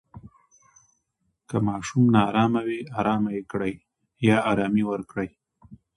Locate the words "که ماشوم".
1.49-2.05